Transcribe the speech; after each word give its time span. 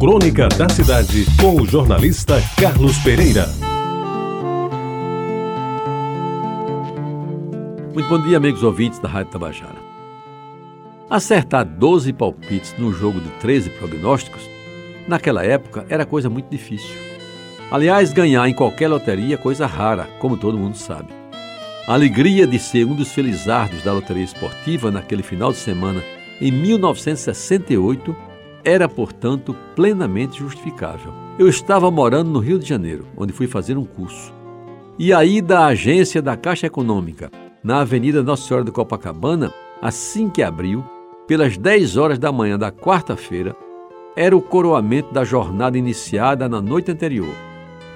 Crônica 0.00 0.48
da 0.48 0.66
Cidade, 0.66 1.26
com 1.38 1.60
o 1.60 1.66
jornalista 1.66 2.40
Carlos 2.58 2.96
Pereira. 3.00 3.46
Muito 7.92 8.08
bom 8.08 8.18
dia, 8.22 8.38
amigos 8.38 8.62
ouvintes 8.62 8.98
da 8.98 9.10
Rádio 9.10 9.32
Tabajara. 9.32 9.76
Acertar 11.10 11.66
12 11.66 12.14
palpites 12.14 12.74
no 12.78 12.94
jogo 12.94 13.20
de 13.20 13.28
13 13.40 13.68
prognósticos, 13.68 14.48
naquela 15.06 15.44
época, 15.44 15.84
era 15.90 16.06
coisa 16.06 16.30
muito 16.30 16.48
difícil. 16.48 16.96
Aliás, 17.70 18.10
ganhar 18.10 18.48
em 18.48 18.54
qualquer 18.54 18.88
loteria 18.88 19.34
é 19.34 19.38
coisa 19.38 19.66
rara, 19.66 20.08
como 20.18 20.38
todo 20.38 20.56
mundo 20.56 20.78
sabe. 20.78 21.12
A 21.86 21.92
alegria 21.92 22.46
de 22.46 22.58
ser 22.58 22.86
um 22.86 22.94
dos 22.94 23.12
felizardos 23.12 23.82
da 23.82 23.92
loteria 23.92 24.24
esportiva 24.24 24.90
naquele 24.90 25.22
final 25.22 25.52
de 25.52 25.58
semana 25.58 26.02
em 26.40 26.50
1968 26.50 28.29
era, 28.64 28.88
portanto, 28.88 29.54
plenamente 29.74 30.38
justificável. 30.38 31.12
Eu 31.38 31.48
estava 31.48 31.90
morando 31.90 32.30
no 32.30 32.38
Rio 32.38 32.58
de 32.58 32.68
Janeiro, 32.68 33.06
onde 33.16 33.32
fui 33.32 33.46
fazer 33.46 33.76
um 33.76 33.84
curso. 33.84 34.32
E 34.98 35.12
aí, 35.12 35.40
da 35.40 35.66
agência 35.66 36.20
da 36.20 36.36
Caixa 36.36 36.66
Econômica, 36.66 37.30
na 37.62 37.80
Avenida 37.80 38.22
Nossa 38.22 38.46
Senhora 38.46 38.64
de 38.64 38.72
Copacabana, 38.72 39.52
assim 39.80 40.28
que 40.28 40.42
abriu, 40.42 40.84
pelas 41.26 41.56
10 41.56 41.96
horas 41.96 42.18
da 42.18 42.30
manhã 42.32 42.58
da 42.58 42.70
quarta-feira, 42.70 43.56
era 44.16 44.36
o 44.36 44.42
coroamento 44.42 45.12
da 45.14 45.24
jornada 45.24 45.78
iniciada 45.78 46.48
na 46.48 46.60
noite 46.60 46.90
anterior, 46.90 47.34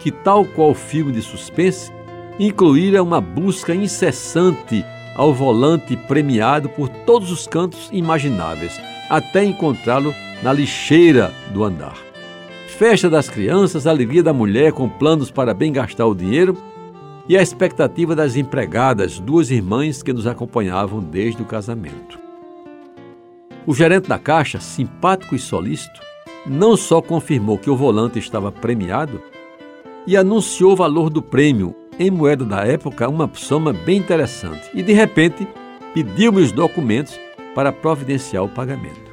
que, 0.00 0.10
tal 0.10 0.44
qual 0.44 0.72
filme 0.74 1.12
de 1.12 1.20
suspense, 1.20 1.92
incluíra 2.38 3.02
uma 3.02 3.20
busca 3.20 3.74
incessante 3.74 4.84
ao 5.14 5.32
volante 5.32 5.96
premiado 5.96 6.68
por 6.68 6.88
todos 6.88 7.30
os 7.30 7.46
cantos 7.46 7.88
imagináveis, 7.92 8.80
até 9.08 9.44
encontrá-lo 9.44 10.14
na 10.44 10.52
lixeira 10.52 11.32
do 11.54 11.64
andar. 11.64 11.96
Festa 12.68 13.08
das 13.08 13.30
crianças, 13.30 13.86
alegria 13.86 14.22
da 14.22 14.34
mulher 14.34 14.72
com 14.72 14.86
planos 14.86 15.30
para 15.30 15.54
bem 15.54 15.72
gastar 15.72 16.06
o 16.06 16.14
dinheiro 16.14 16.54
e 17.26 17.34
a 17.34 17.42
expectativa 17.42 18.14
das 18.14 18.36
empregadas, 18.36 19.18
duas 19.18 19.50
irmãs 19.50 20.02
que 20.02 20.12
nos 20.12 20.26
acompanhavam 20.26 21.00
desde 21.00 21.40
o 21.40 21.46
casamento. 21.46 22.18
O 23.66 23.72
gerente 23.72 24.06
da 24.06 24.18
caixa, 24.18 24.60
simpático 24.60 25.34
e 25.34 25.38
solícito, 25.38 25.98
não 26.46 26.76
só 26.76 27.00
confirmou 27.00 27.56
que 27.56 27.70
o 27.70 27.76
volante 27.76 28.18
estava 28.18 28.52
premiado, 28.52 29.22
e 30.06 30.14
anunciou 30.14 30.72
o 30.72 30.76
valor 30.76 31.08
do 31.08 31.22
prêmio, 31.22 31.74
em 31.98 32.10
moeda 32.10 32.44
da 32.44 32.66
época, 32.66 33.08
uma 33.08 33.30
soma 33.32 33.72
bem 33.72 33.96
interessante, 33.96 34.68
e 34.74 34.82
de 34.82 34.92
repente 34.92 35.48
pediu-me 35.94 36.42
os 36.42 36.52
documentos 36.52 37.18
para 37.54 37.72
providenciar 37.72 38.44
o 38.44 38.48
pagamento. 38.48 39.03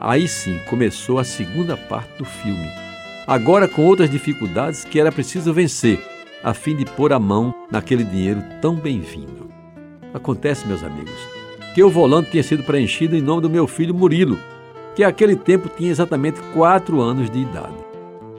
Aí 0.00 0.26
sim 0.26 0.58
começou 0.66 1.18
a 1.18 1.24
segunda 1.24 1.76
parte 1.76 2.16
do 2.16 2.24
filme, 2.24 2.66
agora 3.26 3.68
com 3.68 3.84
outras 3.84 4.10
dificuldades 4.10 4.82
que 4.82 4.98
era 4.98 5.12
preciso 5.12 5.52
vencer, 5.52 6.00
a 6.42 6.54
fim 6.54 6.74
de 6.74 6.86
pôr 6.86 7.12
a 7.12 7.18
mão 7.18 7.54
naquele 7.70 8.02
dinheiro 8.02 8.42
tão 8.62 8.74
bem-vindo. 8.74 9.50
Acontece, 10.14 10.66
meus 10.66 10.82
amigos, 10.82 11.20
que 11.74 11.82
o 11.82 11.90
volante 11.90 12.30
tinha 12.30 12.42
sido 12.42 12.62
preenchido 12.62 13.14
em 13.14 13.20
nome 13.20 13.42
do 13.42 13.50
meu 13.50 13.66
filho 13.66 13.94
Murilo, 13.94 14.38
que 14.96 15.02
naquele 15.02 15.36
tempo 15.36 15.68
tinha 15.68 15.90
exatamente 15.90 16.40
quatro 16.54 16.98
anos 17.02 17.28
de 17.28 17.40
idade. 17.40 17.76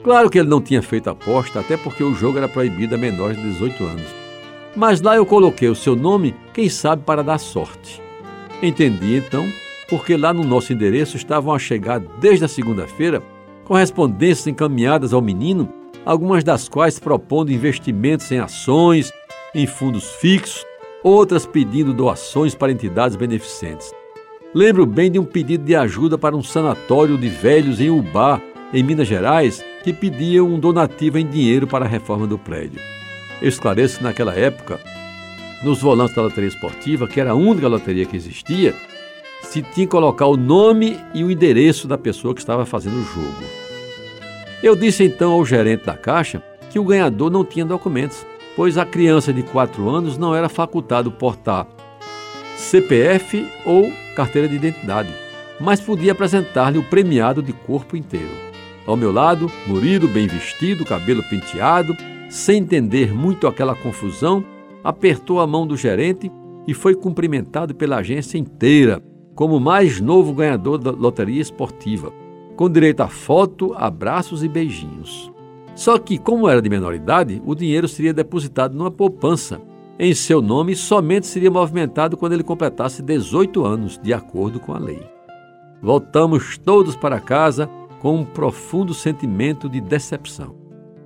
Claro 0.02 0.28
que 0.28 0.40
ele 0.40 0.48
não 0.48 0.60
tinha 0.60 0.82
feito 0.82 1.10
aposta, 1.10 1.60
até 1.60 1.76
porque 1.76 2.02
o 2.02 2.12
jogo 2.12 2.38
era 2.38 2.48
proibido 2.48 2.96
a 2.96 2.98
menores 2.98 3.36
de 3.36 3.44
18 3.44 3.84
anos. 3.84 4.14
Mas 4.74 5.00
lá 5.00 5.14
eu 5.14 5.24
coloquei 5.24 5.68
o 5.68 5.76
seu 5.76 5.94
nome, 5.94 6.34
quem 6.52 6.68
sabe 6.68 7.04
para 7.04 7.22
dar 7.22 7.38
sorte. 7.38 8.02
Entendi 8.60 9.16
então 9.16 9.46
porque 9.92 10.16
lá 10.16 10.32
no 10.32 10.42
nosso 10.42 10.72
endereço 10.72 11.18
estavam 11.18 11.52
a 11.52 11.58
chegar 11.58 12.00
desde 12.18 12.46
a 12.46 12.48
segunda-feira 12.48 13.22
correspondências 13.62 14.46
encaminhadas 14.46 15.12
ao 15.12 15.20
menino, 15.20 15.68
algumas 16.02 16.42
das 16.42 16.66
quais 16.66 16.98
propondo 16.98 17.52
investimentos 17.52 18.32
em 18.32 18.38
ações, 18.38 19.12
em 19.54 19.66
fundos 19.66 20.10
fixos, 20.12 20.64
outras 21.04 21.44
pedindo 21.44 21.92
doações 21.92 22.54
para 22.54 22.72
entidades 22.72 23.16
beneficentes. 23.16 23.92
Lembro 24.54 24.86
bem 24.86 25.10
de 25.10 25.18
um 25.18 25.26
pedido 25.26 25.62
de 25.62 25.76
ajuda 25.76 26.16
para 26.16 26.34
um 26.34 26.42
sanatório 26.42 27.18
de 27.18 27.28
velhos 27.28 27.78
em 27.78 27.90
Ubá, 27.90 28.40
em 28.72 28.82
Minas 28.82 29.06
Gerais, 29.06 29.62
que 29.84 29.92
pedia 29.92 30.42
um 30.42 30.58
donativo 30.58 31.18
em 31.18 31.26
dinheiro 31.26 31.66
para 31.66 31.84
a 31.84 31.88
reforma 31.88 32.26
do 32.26 32.38
prédio. 32.38 32.80
Eu 33.42 33.48
esclareço 33.50 33.98
que 33.98 34.04
naquela 34.04 34.32
época, 34.32 34.80
nos 35.62 35.82
volantes 35.82 36.16
da 36.16 36.22
loteria 36.22 36.48
esportiva, 36.48 37.06
que 37.06 37.20
era 37.20 37.32
a 37.32 37.34
única 37.34 37.68
loteria 37.68 38.06
que 38.06 38.16
existia, 38.16 38.74
se 39.42 39.62
tinha 39.62 39.86
que 39.86 39.92
colocar 39.92 40.26
o 40.26 40.36
nome 40.36 40.98
e 41.12 41.22
o 41.22 41.30
endereço 41.30 41.86
da 41.86 41.98
pessoa 41.98 42.34
que 42.34 42.40
estava 42.40 42.64
fazendo 42.64 42.96
o 42.96 43.04
jogo. 43.04 43.44
Eu 44.62 44.76
disse 44.76 45.04
então 45.04 45.32
ao 45.32 45.44
gerente 45.44 45.84
da 45.84 45.96
caixa 45.96 46.42
que 46.70 46.78
o 46.78 46.84
ganhador 46.84 47.30
não 47.30 47.44
tinha 47.44 47.64
documentos, 47.64 48.24
pois 48.56 48.78
a 48.78 48.86
criança 48.86 49.32
de 49.32 49.42
4 49.42 49.88
anos 49.88 50.16
não 50.16 50.34
era 50.34 50.48
facultado 50.48 51.10
portar 51.10 51.66
CPF 52.56 53.46
ou 53.66 53.92
carteira 54.14 54.48
de 54.48 54.54
identidade, 54.54 55.12
mas 55.60 55.80
podia 55.80 56.12
apresentar-lhe 56.12 56.78
o 56.78 56.82
premiado 56.82 57.42
de 57.42 57.52
corpo 57.52 57.96
inteiro. 57.96 58.30
Ao 58.86 58.96
meu 58.96 59.12
lado, 59.12 59.50
Murilo, 59.66 60.08
bem 60.08 60.26
vestido, 60.26 60.84
cabelo 60.84 61.22
penteado, 61.28 61.96
sem 62.30 62.58
entender 62.58 63.12
muito 63.12 63.46
aquela 63.46 63.74
confusão, 63.74 64.44
apertou 64.82 65.40
a 65.40 65.46
mão 65.46 65.66
do 65.66 65.76
gerente 65.76 66.30
e 66.66 66.72
foi 66.72 66.94
cumprimentado 66.94 67.74
pela 67.74 67.98
agência 67.98 68.38
inteira, 68.38 69.02
como 69.34 69.58
mais 69.58 70.00
novo 70.00 70.32
ganhador 70.32 70.78
da 70.78 70.90
loteria 70.90 71.40
esportiva, 71.40 72.12
com 72.56 72.68
direito 72.68 73.00
a 73.00 73.08
foto, 73.08 73.72
abraços 73.74 74.42
e 74.42 74.48
beijinhos. 74.48 75.32
Só 75.74 75.98
que, 75.98 76.18
como 76.18 76.48
era 76.48 76.60
de 76.60 76.68
menor 76.68 76.94
idade, 76.94 77.42
o 77.46 77.54
dinheiro 77.54 77.88
seria 77.88 78.12
depositado 78.12 78.76
numa 78.76 78.90
poupança. 78.90 79.60
Em 79.98 80.14
seu 80.14 80.42
nome, 80.42 80.76
somente 80.76 81.26
seria 81.26 81.50
movimentado 81.50 82.16
quando 82.16 82.32
ele 82.32 82.42
completasse 82.42 83.02
18 83.02 83.64
anos, 83.64 83.98
de 83.98 84.12
acordo 84.12 84.60
com 84.60 84.74
a 84.74 84.78
lei. 84.78 85.02
Voltamos 85.80 86.58
todos 86.58 86.94
para 86.94 87.20
casa 87.20 87.68
com 88.00 88.16
um 88.16 88.24
profundo 88.24 88.92
sentimento 88.92 89.68
de 89.68 89.80
decepção. 89.80 90.54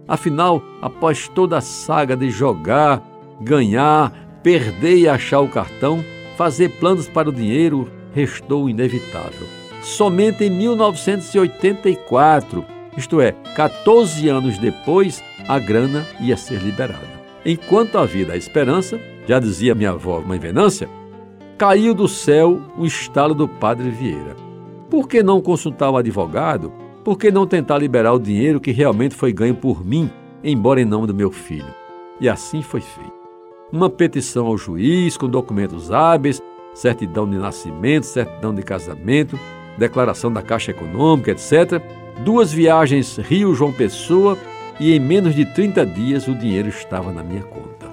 Afinal, 0.09 0.63
após 0.81 1.29
toda 1.29 1.59
a 1.59 1.61
saga 1.61 2.17
de 2.17 2.31
jogar, 2.31 3.03
ganhar, 3.41 4.13
perder 4.43 4.99
e 4.99 5.09
achar 5.09 5.41
o 5.41 5.49
cartão, 5.49 6.05
fazer 6.37 6.69
planos 6.79 7.09
para 7.09 7.29
o 7.29 7.33
dinheiro, 7.33 7.91
restou 8.17 8.69
inevitável. 8.71 9.47
Somente 9.83 10.45
em 10.45 10.51
1984, 10.51 12.65
isto 12.97 13.21
é, 13.21 13.33
14 13.55 14.27
anos 14.31 14.57
depois, 14.57 15.23
a 15.47 15.59
grana 15.59 16.07
ia 16.19 16.35
ser 16.35 16.63
liberada. 16.63 17.15
Enquanto 17.45 17.99
havia 17.99 18.33
a 18.33 18.37
esperança, 18.37 18.99
já 19.29 19.39
dizia 19.39 19.75
minha 19.75 19.91
avó, 19.91 20.23
mãe 20.23 20.39
Venância, 20.39 20.89
caiu 21.59 21.93
do 21.93 22.09
céu 22.09 22.59
o 22.79 22.87
estalo 22.87 23.35
do 23.35 23.47
padre 23.47 23.91
Vieira. 23.91 24.35
Por 24.89 25.07
que 25.07 25.23
não 25.23 25.43
consultar 25.43 25.91
o 25.91 25.99
advogado? 25.99 26.73
Por 27.05 27.19
que 27.19 27.31
não 27.31 27.47
tentar 27.47 27.77
liberar 27.77 28.15
o 28.15 28.19
dinheiro 28.19 28.59
que 28.59 28.73
realmente 28.73 29.15
foi 29.15 29.31
ganho 29.31 29.55
por 29.55 29.85
mim, 29.85 30.11
embora 30.43 30.81
em 30.81 30.87
nome 30.87 31.07
do 31.07 31.15
meu 31.15 31.31
filho? 31.31 31.75
E 32.19 32.31
assim 32.31 32.63
foi 32.63 32.81
feito. 32.81 33.13
Uma 33.71 33.91
petição 33.91 34.47
ao 34.47 34.57
juiz 34.57 35.19
com 35.19 35.29
documentos 35.29 35.93
hábeis 35.93 36.41
certidão 36.77 37.29
de 37.29 37.39
nascimento, 37.39 38.05
certidão 38.05 38.55
de 38.55 38.63
casamento, 38.63 39.39
declaração 39.79 40.31
da 40.31 40.43
Caixa 40.43 40.71
Econômica, 40.71 41.31
etc. 41.31 41.83
Duas 42.23 42.53
viagens 42.53 43.17
Rio-João 43.17 43.73
Pessoa 43.73 44.39
e 44.79 44.95
em 44.95 45.01
menos 45.01 45.35
de 45.35 45.47
30 45.47 45.87
dias 45.87 46.29
o 46.29 46.35
dinheiro 46.35 46.69
estava 46.69 47.11
na 47.13 47.23
minha 47.23 47.43
conta. 47.43 47.87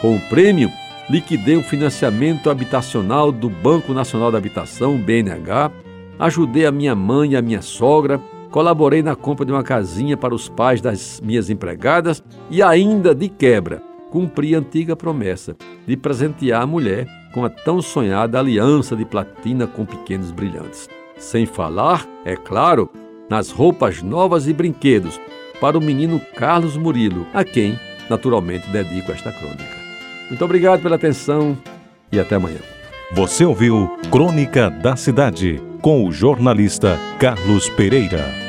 Com 0.00 0.16
o 0.16 0.20
prêmio, 0.28 0.70
liquidei 1.08 1.56
um 1.56 1.62
financiamento 1.62 2.50
habitacional 2.50 3.30
do 3.30 3.50
Banco 3.50 3.92
Nacional 3.92 4.32
da 4.32 4.38
Habitação, 4.38 4.96
BNH, 4.96 5.70
ajudei 6.18 6.64
a 6.64 6.72
minha 6.72 6.94
mãe 6.94 7.32
e 7.32 7.36
a 7.36 7.42
minha 7.42 7.60
sogra, 7.60 8.18
colaborei 8.50 9.02
na 9.02 9.14
compra 9.14 9.44
de 9.44 9.52
uma 9.52 9.62
casinha 9.62 10.16
para 10.16 10.34
os 10.34 10.48
pais 10.48 10.80
das 10.80 11.20
minhas 11.20 11.50
empregadas 11.50 12.22
e 12.50 12.62
ainda 12.62 13.14
de 13.14 13.28
quebra 13.28 13.93
cumpri 14.14 14.54
a 14.54 14.58
antiga 14.60 14.94
promessa 14.94 15.56
de 15.84 15.96
presentear 15.96 16.62
a 16.62 16.66
mulher 16.66 17.04
com 17.32 17.44
a 17.44 17.50
tão 17.50 17.82
sonhada 17.82 18.38
aliança 18.38 18.94
de 18.94 19.04
platina 19.04 19.66
com 19.66 19.84
pequenos 19.84 20.30
brilhantes. 20.30 20.88
Sem 21.18 21.44
falar, 21.44 22.06
é 22.24 22.36
claro, 22.36 22.88
nas 23.28 23.50
roupas 23.50 24.02
novas 24.02 24.46
e 24.46 24.52
brinquedos 24.52 25.20
para 25.60 25.76
o 25.76 25.80
menino 25.80 26.20
Carlos 26.36 26.76
Murilo, 26.76 27.26
a 27.34 27.42
quem, 27.42 27.76
naturalmente, 28.08 28.68
dedico 28.68 29.10
esta 29.10 29.32
crônica. 29.32 29.76
Muito 30.28 30.44
obrigado 30.44 30.80
pela 30.80 30.94
atenção 30.94 31.58
e 32.12 32.20
até 32.20 32.36
amanhã. 32.36 32.60
Você 33.14 33.44
ouviu 33.44 33.98
Crônica 34.12 34.70
da 34.70 34.94
Cidade 34.94 35.60
com 35.82 36.06
o 36.06 36.12
jornalista 36.12 36.96
Carlos 37.18 37.68
Pereira. 37.70 38.43